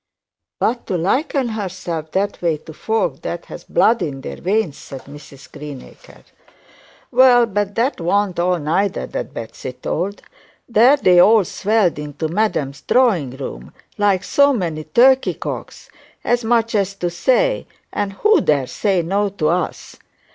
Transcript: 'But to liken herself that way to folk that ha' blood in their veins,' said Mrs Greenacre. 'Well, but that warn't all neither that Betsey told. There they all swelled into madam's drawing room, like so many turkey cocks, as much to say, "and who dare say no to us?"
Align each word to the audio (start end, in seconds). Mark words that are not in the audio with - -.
'But 0.59 0.87
to 0.87 0.97
liken 0.97 1.49
herself 1.49 2.09
that 2.13 2.41
way 2.41 2.57
to 2.57 2.73
folk 2.73 3.21
that 3.21 3.45
ha' 3.45 3.61
blood 3.69 4.01
in 4.01 4.21
their 4.21 4.37
veins,' 4.37 4.79
said 4.79 5.03
Mrs 5.03 5.51
Greenacre. 5.51 6.23
'Well, 7.11 7.45
but 7.45 7.75
that 7.75 8.01
warn't 8.01 8.39
all 8.39 8.57
neither 8.57 9.05
that 9.05 9.31
Betsey 9.31 9.73
told. 9.73 10.23
There 10.67 10.97
they 10.97 11.19
all 11.19 11.45
swelled 11.45 11.99
into 11.99 12.29
madam's 12.29 12.81
drawing 12.81 13.37
room, 13.37 13.75
like 13.99 14.23
so 14.23 14.51
many 14.53 14.85
turkey 14.85 15.35
cocks, 15.35 15.91
as 16.23 16.43
much 16.43 16.71
to 16.71 17.11
say, 17.11 17.67
"and 17.93 18.13
who 18.13 18.41
dare 18.41 18.65
say 18.65 19.03
no 19.03 19.29
to 19.29 19.49
us?" 19.49 19.97